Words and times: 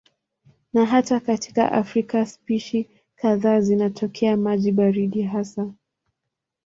Na 0.73 0.85
hata 0.85 1.19
katika 1.19 1.71
Afrika 1.71 2.25
spishi 2.25 2.89
kadhaa 3.15 3.61
zinatokea 3.61 4.37
maji 4.37 4.71
baridi 4.71 5.21
hasa. 5.21 5.71